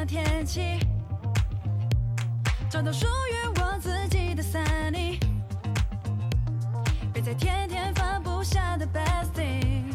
[0.00, 0.62] 了天气，
[2.70, 5.20] 找到属于我自己的 sunny，
[7.12, 9.92] 别再天天放不下的 best thing。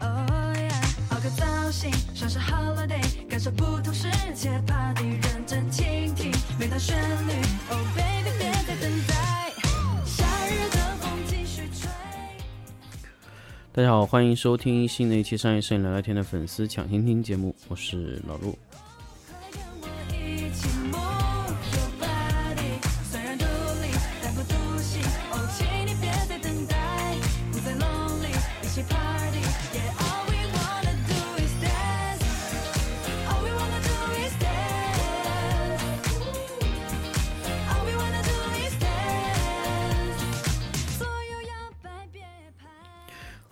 [0.00, 0.10] Oh
[0.54, 0.70] yeah，
[1.08, 6.30] 熬个造型，像是 holiday，感受不同世界，party 认真倾听
[6.60, 6.94] 每段旋
[7.26, 7.32] 律。
[7.70, 9.52] Oh baby，别再等待，
[10.04, 11.88] 夏日的风继续吹。
[13.72, 18.58] 大家好，欢迎收听新的一期商业摄影聊聊天的粉丝抢先听节目，我是老陆。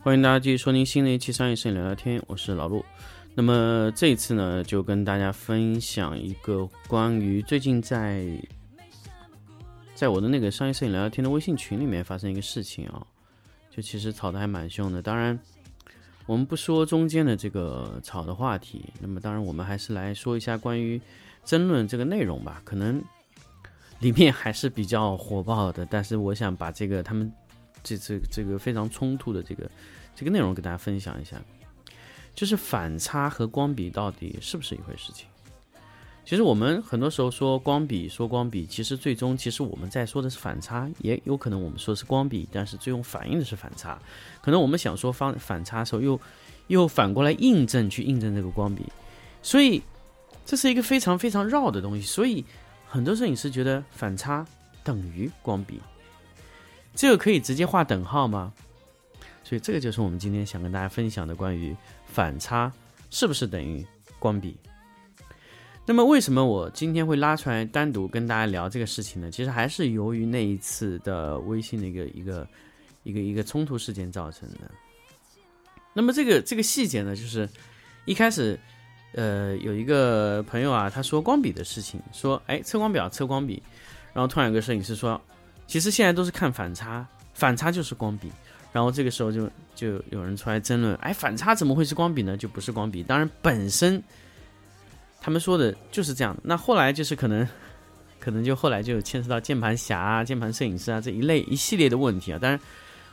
[0.05, 2.84] 欢迎大家继续收听新的一期商业摄影聊聊天，我是老陆。
[3.34, 8.27] 那么这一次呢，就跟大家分享一个关于最近在
[9.94, 13.02] 在我的那个商业摄影聊聊天的微信群里面发生一个事情啊，
[13.70, 15.00] 就其实吵得还蛮凶的。
[15.00, 15.41] 当然，
[16.27, 21.00] 我们不说中间的这个吵的话题，那么当然我们还是来说一下关于
[21.46, 22.61] 争论这个内容吧。
[22.62, 23.02] 可能
[24.00, 27.33] 里面还是比较火爆的，但是我想把这个他们
[27.84, 29.70] 这这这个非常冲突的这个
[30.16, 31.40] 这个内容给大家分享一下，
[32.34, 35.27] 就是反差和光比到底是不是一回事情？
[36.27, 44.00] 其实我们很多时候说光比，说光比，其实最终其实我们在说的是反差，也有可能我们说是光比，但是最终反映的是反差。
[44.40, 46.18] 可能我们想说反反差的时候，又
[46.68, 48.84] 又反过来印证去印证这个光比，
[49.42, 49.82] 所以
[50.46, 52.00] 这是一个非常非常绕的东西。
[52.00, 52.42] 所以
[52.88, 54.46] 很多摄影师觉得反差
[54.82, 55.78] 等于光比，
[56.94, 58.52] 这个可以直接画等号吗？
[59.42, 62.72] 所以这个就是我们今天想跟大家分享的关于反差
[63.10, 63.84] 是不是等于
[64.18, 64.56] 光比。
[65.86, 69.30] 那么为什么我今天会拉出来单独跟大家聊这个事情呢？
[69.30, 72.48] 其实还是由于那一次的微信的一个一个
[73.02, 74.70] 一个一个冲突事件造成的。
[75.92, 77.46] 那么这个这个细节呢，就是
[78.06, 78.58] 一开始，
[79.12, 83.62] 呃，有一个朋友啊，他说光比的事情，说哎测光表测光比，
[84.14, 85.20] 然后突然有个摄影师说，
[85.67, 88.30] 其实现在都是看反差，反差就是光比。
[88.73, 92.36] 然后这个时候就就有人出来争论，哎，反差怎么会是光比呢？
[92.36, 93.02] 就不是光比。
[93.02, 94.02] 当然本身
[95.20, 96.36] 他们说的就是这样。
[96.42, 97.47] 那后来就是可能
[98.19, 102.39] 可能就后来就牵涉到键盘侠啊、键盘摄影师啊这一类一系列的问题啊。
[102.39, 102.58] 当然，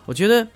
[0.06, 0.48] 我觉得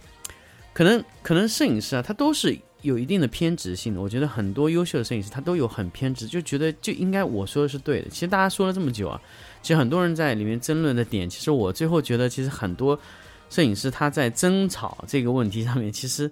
[0.74, 4.02] 可能可能摄影师啊，他都是有一定的偏执性的。
[4.02, 8.10] 我觉得很多优秀的摄影师他都有很偏执，就觉得就应该我说的是对的。
[8.10, 9.22] 其实大家说了这么久啊，
[9.62, 13.00] 其实很多人在里面争论的点，其实我最后觉得其实很多。
[13.48, 16.30] 摄影师他在争吵这个问题上面，其实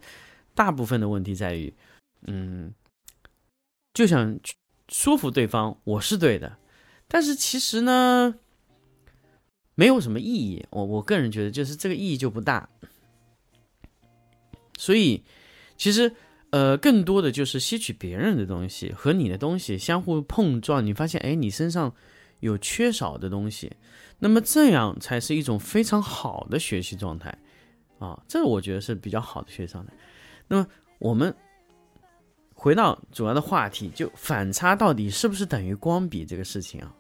[0.55, 1.71] 大部分的问题在于，
[2.25, 2.73] 嗯，
[3.93, 4.37] 就想
[4.89, 6.57] 说服对方我是对的，
[7.07, 8.33] 但是其实呢，
[9.75, 10.65] 没有什么意义。
[10.71, 12.67] 我我个人觉得，就是这个意义就不大。
[14.75, 15.23] 所以，
[15.77, 16.11] 其实
[16.53, 21.91] 呃，更多的就是吸取别人的东西和你的东西相互碰撞，你发现哎，你身上
[22.41, 23.71] 有缺少的东西。
[24.19, 27.35] 那么这样才是一种非常好的学习状态，
[27.97, 29.91] 啊，这我觉得是比较好的学习状态。
[30.47, 30.67] 那么
[30.99, 31.35] 我们
[32.53, 36.93] 回到主要的话题，就反差到底是不是等于光比这个事情啊？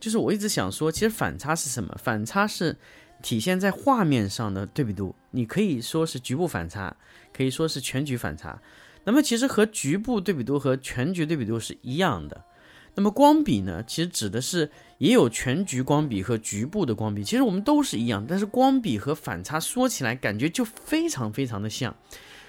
[0.00, 1.96] 就是我一直想说，其实反差是什么？
[2.02, 2.76] 反差是
[3.22, 6.96] 体现在画面上的对比度，你可以说是局部反差，
[7.32, 8.60] 可以说是全局反差。
[9.06, 12.44] 那么其实和局部对比度和全局对比度是一样的。
[12.92, 14.68] 那么光比呢，其实指的是
[14.98, 21.94] 也有全局光比和局部的光比，其实我们都是一样，但是光比和反差说起来感觉就非常非常的像，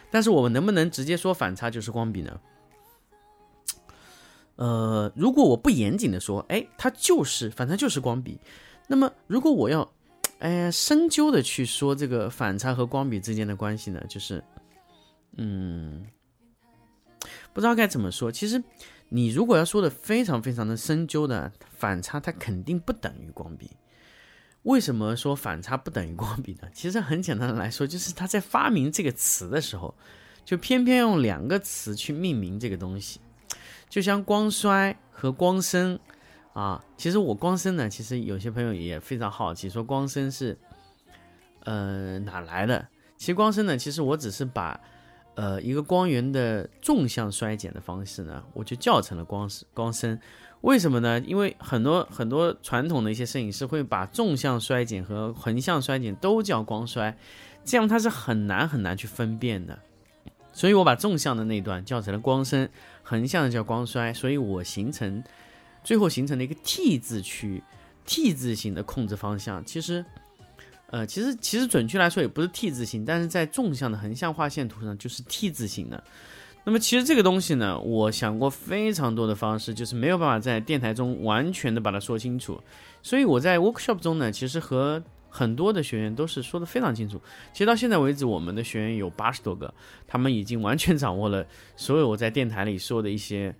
[0.10, 2.40] 但是我们能不能直接说反差就是光比呢？
[4.56, 8.40] 呃，如果我不严谨的说，哎，它就是反差就是光比，
[8.88, 9.88] 那么如果我要，
[10.40, 14.44] 哎，深究的去说这个反差和光比之间的关系呢，就是，
[15.36, 16.04] 嗯，
[17.58, 18.64] 不知道该怎么说，其实。
[19.10, 23.72] 你如果要说的非常非常的深究的反差，它肯定不等于光比。
[24.64, 26.68] 为什么说反差不等于光比呢？
[26.74, 29.96] 其实很简单的来说，就是他在发明这个词的时候，
[30.44, 33.22] 就偏偏用两个词去命名这个东西，
[33.90, 35.98] 就像光衰和光生
[36.52, 36.84] 啊。
[36.98, 40.58] 其实我光生呢，其实有些朋友也非常好奇，说光生是
[41.64, 42.86] 呃哪来的？
[43.16, 44.78] 其实光生呢，其实我只是把。
[45.38, 50.20] 呃，一个光源的纵向衰减的方式呢，我就叫成了光光生。
[50.62, 51.20] 为什么呢？
[51.28, 57.16] 因为很多很多传统的一些摄影师会把纵向衰减和横向衰减都叫光衰，
[57.64, 59.78] 这样它是很难很难去分辨的。
[60.52, 62.68] 所以我把纵向的那段叫成了光生，
[63.04, 65.24] 横向的叫光衰，所以我形成
[65.84, 67.62] 最后形成了一个 T 字区
[68.08, 69.64] ，T 字形的控制方向。
[69.64, 70.04] 其实，
[70.90, 76.02] 呃，其实其实准确来说也不是 T 字形，但是在纵向的横向画线图上就是 T 字形的。
[76.64, 82.62] 那么其实这个东西呢，我想过非常多的方式，就是没有办法在电台中完全的把它说清楚。
[83.02, 87.22] 所以我在 workshop 中呢，其实和很多的学员都是说的非常清楚。
[87.54, 89.74] 其实到现在为止，我们的学员有八十多个，
[90.06, 91.46] 他们已经完全掌握了
[91.76, 93.56] 所有我在电台里说的一些，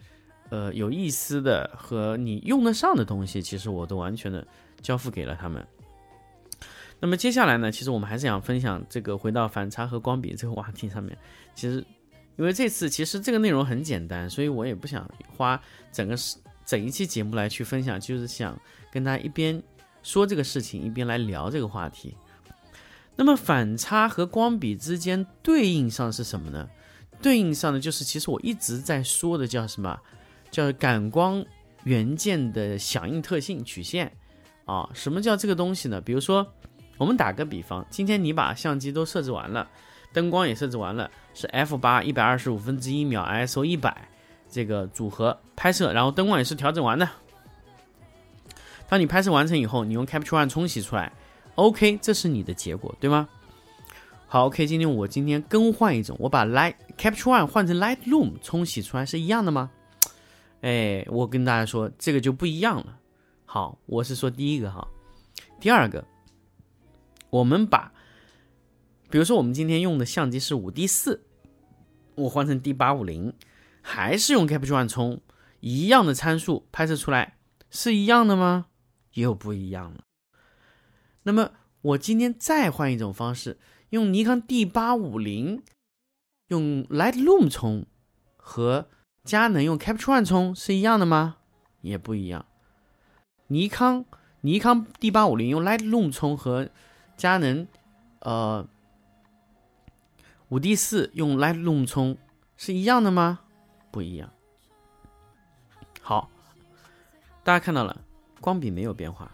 [0.50, 4.46] 呃，有意思的和你用得上的东西，其实我都完全的
[4.82, 5.66] 交付给了他们。
[7.00, 11.18] 那么接下来呢，其实我们还是想分享这个回到反差和光比这个话题上面。
[11.54, 11.86] 其实
[12.38, 15.62] 因为这次其实这个内容很简单，所以我也不想花
[15.92, 16.16] 整个
[16.66, 18.60] 整一期节目来去分享，就是想。
[18.90, 19.62] 跟大家一边
[20.02, 22.16] 说这个事情，一边来聊这个话题。
[23.16, 26.68] 那么反差和光比之间对应上是什么呢？
[27.22, 30.00] 对应上的就是，其实我一直在说的叫什么？
[30.50, 31.46] 叫感光
[31.84, 34.12] 元件的响应特性曲线
[34.66, 34.90] 啊。
[34.94, 36.00] 什么叫这个东西呢？
[36.02, 36.48] 比如说，
[36.98, 39.68] 我们打个比方，今天你把相机都设置完了，
[40.12, 44.08] 灯光也设置完了，是 f 八一百二十五分之一秒 ISO 一百
[44.50, 47.08] 这个组合拍摄，然后灯光也是调整完的。
[48.90, 51.12] 当你拍摄完成以后，你用 Capture One 冲洗出来
[51.56, 53.28] ，OK，这是你的结果，对吗？
[54.28, 59.70] 好，OK，今天我今天更换一种，我把 Light Capture One 换成 Lightroom 冲洗出来是一样的吗？
[60.62, 62.98] 哎，我跟大家说，这个就不一样了。
[63.46, 64.88] 好，我是说第一个哈，
[65.60, 66.04] 第二个，
[67.30, 67.92] 我们把，
[69.10, 71.26] 比如说我们今天用的相机是五 D 四，
[72.16, 73.34] 我换成 D 八五零，
[73.82, 75.22] 还是用 Capture One 冲，
[75.60, 77.38] 一样的参数拍摄出来
[77.70, 78.68] 是一样的吗？
[79.14, 80.04] 又不一样了。
[81.24, 81.52] 那么
[81.82, 83.60] 我今天再换一种方式，
[83.90, 85.64] 用尼康 D 八五零
[86.48, 87.86] 用 Lightroom 冲
[88.38, 88.88] 和
[89.24, 91.38] 佳能用 Capture One 冲是一样的吗？
[91.82, 92.46] 也不一样。
[93.48, 94.06] 尼康
[94.42, 96.70] 尼康 D 八五零用 Lightroom 冲和
[97.18, 97.68] 佳能
[98.20, 98.66] 呃
[100.48, 102.18] 五 D 四用 Lightroom 冲
[102.56, 103.40] 是一样的吗？
[103.92, 104.32] 不一样。
[106.02, 106.30] 好，
[107.44, 108.02] 大家看到了。
[108.40, 109.32] 光比没有变化，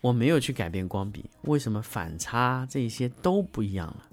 [0.00, 4.08] 我没有去改变光比，为什么反差这些都不一样了？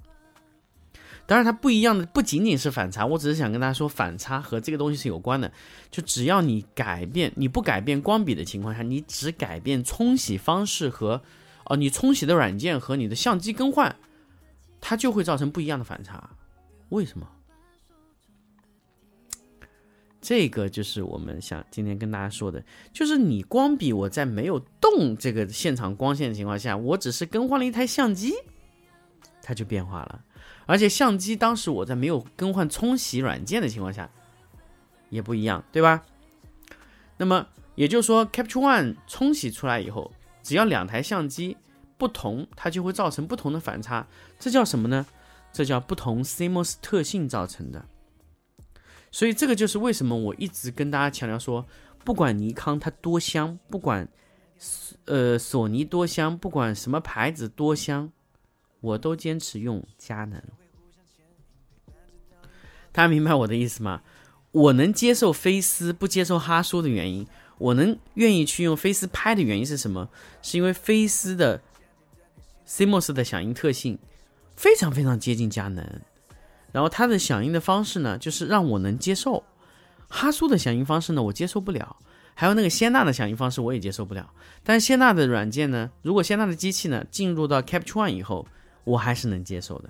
[1.26, 5.52] 当然，它不一样的不仅仅是反差，我只是想跟大家说，反差和这个东西是有关的。
[5.90, 11.22] 就只要你改变，你不改变光比的情况下，你只改变冲洗方式和
[11.70, 13.96] 哦，你冲洗的软件和你的相机更换，
[14.82, 16.30] 它就会造成不一样的反差。
[16.90, 17.28] 为什么？
[20.22, 22.62] 这个就是我们想今天跟大家说的，
[22.92, 28.34] 就是你光比我在没有动这个现场光线的情况下，我只是更换了一台相机，
[29.42, 30.26] 它就变化了。
[30.66, 34.10] 而且相机当时我在没有更换冲洗软件的情况下，
[35.10, 36.04] 也不一样，对吧？
[37.18, 41.58] 那么也就是说，Capture One 冲洗出来以后，只要两台相机
[41.98, 44.08] 不同，它就会造成不同的反差。
[44.40, 45.06] 这叫什么呢？
[45.52, 47.86] 这叫不同 CMOS 特性造成的。
[49.12, 51.66] 所以这个就是为什么我一直跟大家强调说，
[52.06, 54.08] 不管尼康它多香，不管
[55.06, 58.12] 呃索尼多香，不管什么牌子多香，
[58.80, 60.42] 我都坚持用佳能。
[62.92, 64.02] 大家明白我的意思吗？
[64.52, 67.28] 我能接受菲斯，不接受哈苏的原因，
[67.60, 70.10] 我能愿意去用菲斯拍的原因是什么？
[70.42, 71.62] 是因为菲斯的
[72.68, 74.00] CMOS 的响应特性
[74.56, 76.02] 非常非常接近佳能。
[76.72, 79.44] 然后它的响应的方式呢，就是让我能接受。
[80.08, 81.96] 哈苏的响应方式呢，我接受不了。
[82.34, 84.32] 还有那个仙娜的响应方式，我也接受不了。
[84.64, 88.48] 但是仙娜的软件呢，如果仙娜的机器呢进入到 Capture One 以后，
[88.86, 89.90] 我还是能接受的。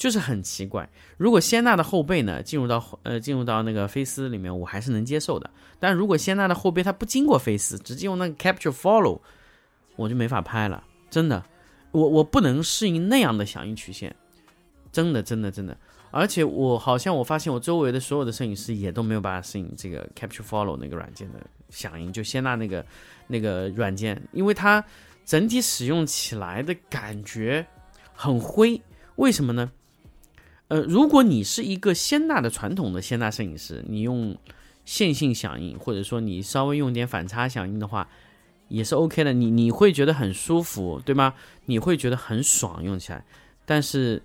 [0.00, 0.88] 就是很奇怪，
[1.18, 5.50] 如果仙娜的后背呢进入到呃进入到那个菲斯里面，我还是能接受的。
[5.78, 9.20] 但如果仙娜的后背它不经过菲斯，直接用那个 Capture Follow，
[9.96, 10.82] 我就没法拍了。
[11.10, 11.44] 真的，
[11.92, 14.16] 我我不能适应那样的响应曲线。
[14.90, 15.76] 真的，真的，真的。
[16.10, 21.38] 而且我好像我发现我周围的所有的摄影师也都没有办法适应这个 Capture Follow 那个软件的
[21.68, 22.82] 响应，就仙娜那个
[23.26, 24.82] 那个软件，因为它
[25.26, 27.66] 整体使用起来的感觉
[28.14, 28.80] 很灰。
[29.16, 29.70] 为什么呢？
[30.70, 34.38] 呃，如果你是一个仙纳的传统的仙纳摄影师，你用
[34.84, 38.08] 线性响应，或者说你稍微用点反差响应的话，
[38.68, 39.32] 也是 OK 的。
[39.32, 41.34] 你你会觉得很舒服，对吗？
[41.64, 43.24] 你会觉得很爽用起来。
[43.66, 44.22] 但是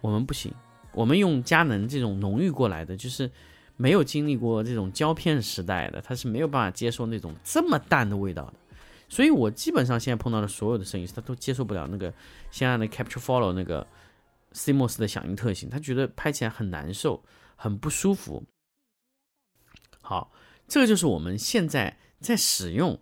[0.00, 0.52] 我们不行。
[0.92, 3.30] 我们用佳能这种浓郁过来的，就是
[3.76, 8.54] 没有经历过这种胶片时代的，它是没有办法接受那种这么淡的味道的。
[9.08, 12.12] 所以我基本上现在碰到的所有的摄影师，他都接受不了那个
[12.50, 13.86] 现在的 Capture Follow 那个
[14.54, 17.24] CMOS 的响应特性，他觉得拍起来很难受，
[17.56, 18.44] 很不舒服。
[20.00, 20.32] 好，
[20.68, 23.00] 这个就是我们现在在使用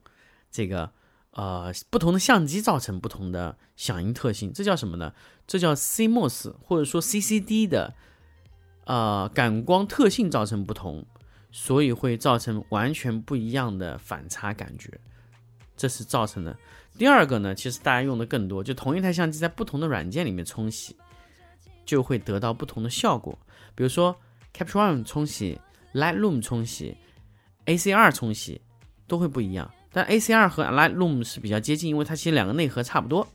[0.51, 0.93] 这个
[1.31, 5.15] 呃不同的相机造成不同的响应特性，这叫什么呢？
[5.47, 7.95] 这叫 CMOS 或者说 CCD 的
[8.85, 11.05] 呃感光特性造成不同，
[11.51, 15.01] 所以会造成完全不一样的反差感觉，
[15.77, 16.57] 这是造成的。
[16.97, 20.97] 第二个呢，其实大家用的更多，就同一台相机在不同的软件里面冲洗，
[21.85, 23.39] 就会得到不同的效果。
[23.75, 24.15] 比如说
[24.55, 25.61] Capture One 冲洗、
[25.95, 26.97] Lightroom 冲洗、
[27.67, 28.61] ACR 冲洗
[29.07, 29.71] 都会不一样。
[29.93, 33.29] 但 ACR 和 Lightroom 是比较接近，因为它其实两个内核差不多，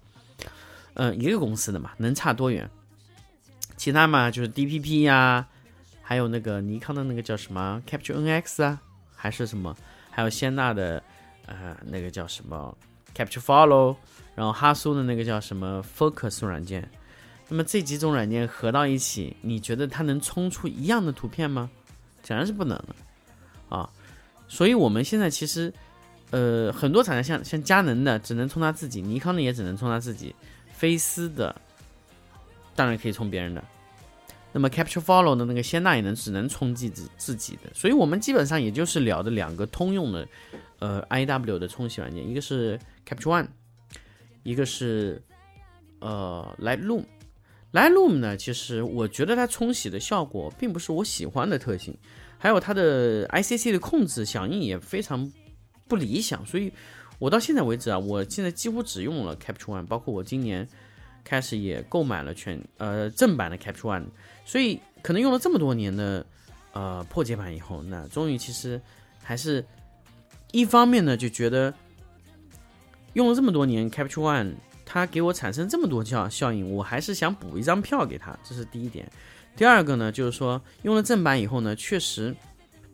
[0.95, 2.69] 嗯、一个公司的嘛，能差多远？
[3.75, 5.47] 其他嘛就是 DPP 呀、
[6.01, 8.81] 还有那个尼康的那个叫什么 Capture NX 啊，
[9.15, 9.77] 还是什么？
[10.09, 11.03] 还有仙娜的
[11.45, 12.75] 呃那个叫什么
[13.15, 13.95] Capture Follow，
[14.33, 16.89] 然后哈苏的那个叫什么 Focus 软件。
[17.49, 21.69] 那么这几种软件合到一起，你觉得它能冲出一样的图片吗？
[22.23, 22.95] 显然是不能的
[23.69, 23.89] 啊。
[24.49, 25.73] 所以我们现在其实，
[26.31, 30.35] 呃，很多厂家像像佳能的只能冲他自己，尼康的也只能冲他自己，
[30.73, 31.55] 菲斯的
[32.75, 33.63] 当然可以冲别人的。
[34.51, 40.27] 那么 Capture Follow 的那个仙娜也能只能冲自己自己的，所以我们基本上也就是聊的两个通用的，
[40.79, 43.47] 呃，IW 的冲洗软件，一个是 Capture One，
[44.43, 45.21] 一个是
[45.99, 47.03] 呃 Lightroom。
[47.77, 51.95] Lightroom 呢，其实我觉得它冲洗的效果并不是我喜欢的特性，
[52.39, 55.31] 还有它的 ICC 的控制响应也非常
[55.87, 56.73] 不理想，所以
[57.19, 60.67] 我到现在为止啊，我现在几乎只用了 Capture One，包括我今年
[61.23, 64.05] 开始也购买了全呃正版的 Capture One，
[64.43, 66.25] 所以可能用了这么多年的
[66.73, 68.81] 呃破解版以后，那终于其实
[69.21, 69.63] 还是
[70.51, 71.71] 一方面呢，就觉得
[73.13, 74.55] 用了这么多年 Capture One。
[74.89, 79.05] 它给我产生这么多效效应，我还是想补一张票给他，这是第一点。
[79.57, 82.33] 第二个呢，就是说用了正版以后呢，确实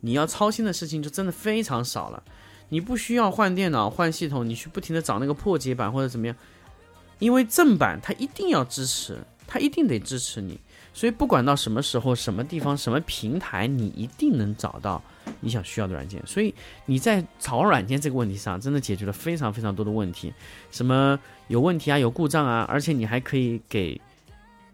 [0.00, 2.20] 你要操心的事情就真的非常少了。
[2.70, 6.34] 你不需要换电脑、换系统，你去不停的找那个破解版或者怎么样，
[7.20, 10.58] 因为正版它一定要支持，它一定得支持你。
[10.92, 15.02] 所以不管到什么时候、什么地方、什么平台，你一定能找到
[15.44, 16.20] 你想需要的软件。
[16.26, 16.52] 所以
[16.86, 20.32] 你在找软件这个问题上，真的解决了非常非常多的问题。
[20.70, 24.00] 什么有问题啊，有故障啊，而且你还可以给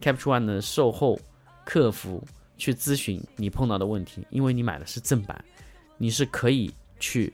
[0.00, 1.20] Capture One 的售后
[1.64, 2.22] 客服
[2.56, 5.44] 去咨询你碰到的问题，因为你买的是正版，
[5.98, 7.32] 你是可以去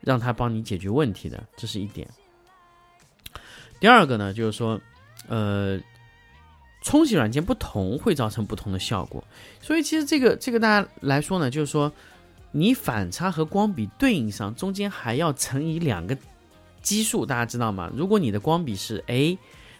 [0.00, 2.08] 让他帮你解决问题的，这是一点。
[3.80, 4.80] 第二个呢，就是说，
[5.28, 5.80] 呃。
[6.84, 9.22] 冲洗软件不同会造成不同的效果，
[9.60, 11.92] 所以其实这个这个大家来说呢，就是说
[12.52, 16.16] 你反差和光比对应上，中间还要乘以两个
[16.82, 17.90] 基数，大家知道吗？
[17.94, 19.36] 如果你的光比是 a，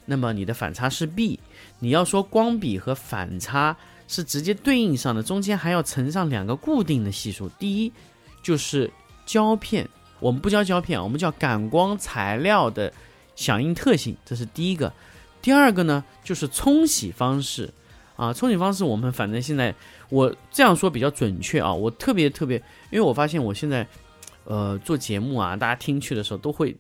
[0.07, 1.39] 那么你的反差是 b。
[1.79, 3.77] 你要说光比和反差
[4.09, 7.49] 是直接对应上的，中间还要乘上两个固定的系数。
[7.59, 7.93] 第一
[8.43, 8.91] 就是
[9.27, 9.89] 胶片，
[10.19, 12.93] 我们不叫胶片，我们叫感光材料的
[13.37, 14.93] 响应特性，这是第一个。
[15.41, 17.73] 第二个呢，就是冲洗方式，
[18.17, 19.75] 啊，冲洗方式我们反正现在
[20.09, 22.57] 我这样说比较准确啊，我特别特别，
[22.91, 23.87] 因为我发现我现在，
[24.45, 26.77] 呃，做节目啊，大家听去的时候都会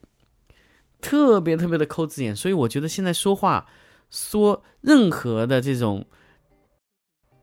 [1.01, 3.67] 特别特别的抠字眼，所以我觉得现在说话
[4.11, 6.07] 说任何的这种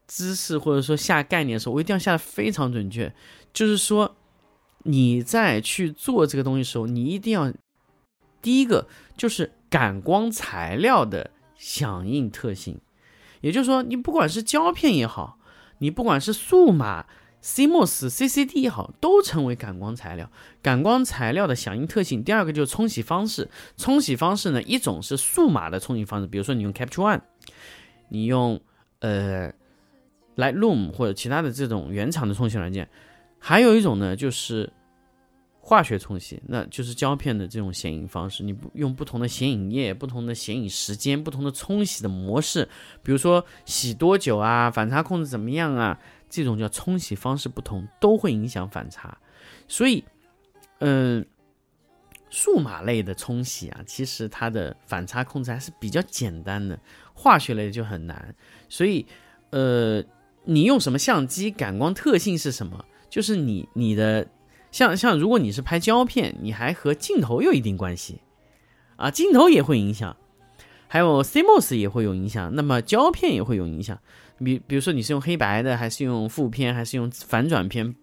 [0.08, 3.14] 知识或者说下概念的时候，我一定要下的非常准确，
[3.54, 4.16] 就是说
[4.84, 7.52] 你在去做这个东西的时候，你一定要
[8.42, 9.52] 第一个就是。
[9.72, 12.82] 感光材料的响应特性，
[13.42, 15.38] 也就是说，你不管是胶片也好，
[15.80, 17.06] 你不管是数码
[17.42, 20.30] CMOS、CCD 也好，都成为感光材料。
[20.62, 23.50] 感光材料的响应特性，第二个就是冲洗方式。
[23.78, 27.22] 冲洗方式呢，一种是数码的冲洗方式，比如说你用 Capture One，
[28.10, 28.60] 你用
[29.00, 29.54] 呃
[30.36, 32.90] Lightroom 或者其他的这种原厂的冲洗软件，
[33.38, 34.72] 还有一种呢就是。
[35.70, 38.44] 化学冲洗，那就是胶片的这种显影方式。
[38.44, 42.68] 你不用不同的显影液、不同的显影时间、不同的冲洗的模式，
[43.04, 49.16] 比如说洗多久啊，反差控制怎么样啊，这种叫冲洗方式不同，都会影响反差。
[49.68, 50.04] 所以，
[50.80, 51.24] 嗯，
[52.32, 56.80] 数码类的冲洗啊，其实它的反差控制还是比较简单的，
[57.14, 58.34] 化学类就很难。
[58.70, 59.06] 所以，
[59.52, 60.04] 呃，
[60.46, 64.28] 你用什么相机，感光特性是什么，就是你你的。
[64.72, 68.22] 像像如果你是拍胶片，你还和镜头有一定关系，
[68.96, 70.16] 啊，镜头也会影响，
[70.88, 74.00] 还有 CMOS 也会有影响，那么胶片也会有影响。
[74.44, 77.94] 比比如说你是用黑白的，还是用负片，还是用反转片，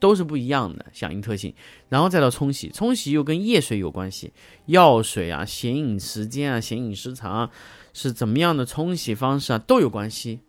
[0.00, 1.54] 都是不一样的响应特性。
[1.88, 4.32] 然后再到冲洗，冲洗又跟液水有关系，
[4.66, 7.50] 药水啊、显影时间啊、显影时长啊，
[7.92, 10.40] 是怎么样的冲洗方式啊都有关系。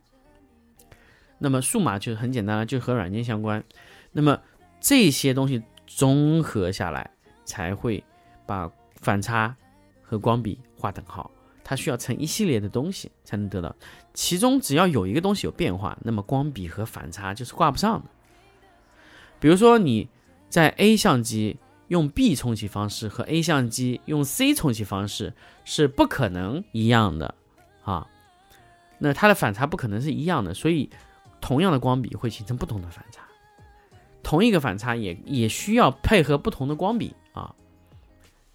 [1.40, 3.62] 那么数码就是很简单了，就和软件相关。
[4.14, 4.40] 那么
[4.84, 7.10] 这些东西综合下来，
[7.46, 8.04] 才会
[8.46, 9.56] 把反差
[10.02, 11.32] 和光比划等号。
[11.64, 13.74] 它需要成一系列的东西才能得到，
[14.14, 18.10] 其中只要有一个东西有变化，那么光比和反差就是挂不上的。
[19.40, 20.10] 比如说你
[20.50, 21.56] 在 A 相机
[21.88, 27.34] 用 B 冲洗方式和 A 相机用 C 冲洗方式是不可能一样的
[27.86, 28.06] 啊，
[28.98, 30.90] 那它的反差不可能是一样的，所以
[31.40, 33.22] 同样的光比会形成不同的反差，
[34.24, 37.54] 同一个反差也也需要配合不同的光比啊。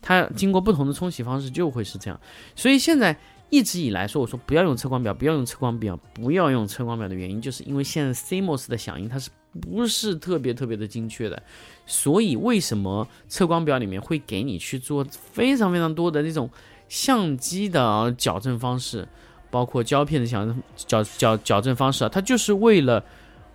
[0.01, 2.19] 它经过不同的冲洗方式就会是这样，
[2.57, 3.17] 所以现在
[3.51, 9.29] 一直以来说，我说不要用测光表，不要用测光表，不要用测光表的原因，就是因为现在 CMOS 的响应它是
[9.61, 11.43] 不是特别特别的精确的，
[11.85, 16.49] 所以为什么测光表里面会给你去做非常非常多的那种
[16.89, 19.09] 相机的矫正方式，
[19.51, 23.05] 包括胶片的想矫矫矫正方式啊，它就是为了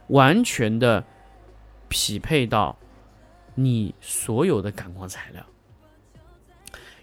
[0.08, 1.04] 完全的
[1.94, 2.76] 匹配到
[3.54, 5.46] 你所有的感光材料。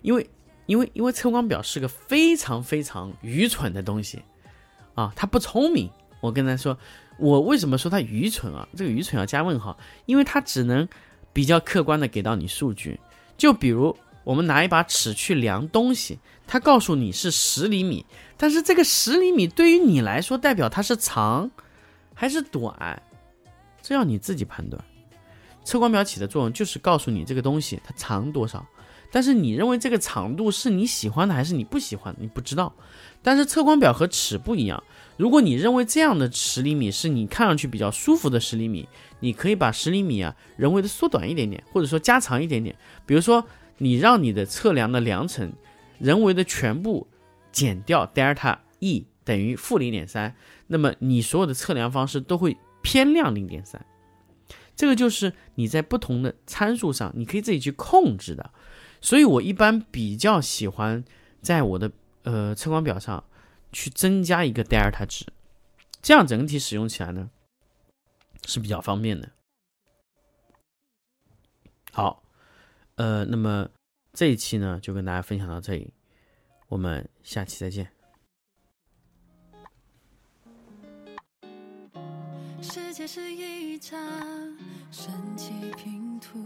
[0.03, 0.29] 因为，
[0.67, 4.21] 因为，因为测光表是个非常非常愚蠢的东西，
[4.97, 5.89] 啊，它不聪明。
[6.21, 6.77] 我跟他说，
[7.19, 8.69] 我为什么说它愚蠢啊？
[8.77, 10.89] 这个愚蠢要加问号，因为它只能
[11.33, 12.99] 比较客观的给到你数据。
[13.39, 16.19] 就比如我们拿一把尺去量东西，
[16.49, 18.05] 它告诉你是十厘米，
[18.37, 21.51] 但是这个十厘米对于你来说代表它是长
[22.13, 23.03] 还是短，
[23.91, 24.81] 这要你自己判断。
[25.65, 28.65] 测光表起的作用就是告诉你这个东西它长多少。
[29.11, 32.15] 但是你认为这个长度是你喜欢的还是你不喜欢？
[32.21, 32.73] 你不知道。
[33.21, 34.81] 但是测光表和尺不一样，
[35.17, 42.73] 如果你认为这样的十厘米是你看上去比较舒服的十厘米，你可以把十厘米啊人为的缩短一点点，或者说加长一点点。
[43.05, 43.45] 比如说，
[43.79, 45.53] 你让你的测量的量程
[45.99, 47.05] 人为的全部
[47.51, 50.33] 减掉 delta e 等于负零点三，
[50.69, 53.85] 那么你所有的测量方式都会偏亮零点三。
[54.75, 58.51] 这个就是你在不同的参数上，你可以自己去控制的。
[59.03, 61.05] 所以我一般比较喜欢
[61.43, 61.91] 在我的
[62.23, 63.25] 呃测光表上
[63.73, 65.27] 去增加一个 delta 值，
[66.01, 67.31] 这样整体使用起来呢
[68.47, 69.31] 是比较方便的。
[71.93, 72.23] 好，
[72.97, 73.69] 呃，那么
[74.13, 75.93] 这一期呢就跟大家分享到这里，
[76.69, 78.00] 我们下期再见。
[83.81, 83.99] 是一张
[84.91, 86.39] 神奇拼图。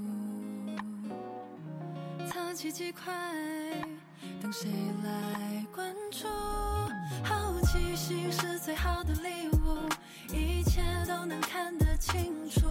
[2.30, 3.12] 藏起几块，
[4.40, 4.70] 等谁
[5.02, 6.28] 来关注？
[7.24, 9.76] 好奇心是最好的礼物，
[10.32, 12.63] 一切都能看得清楚。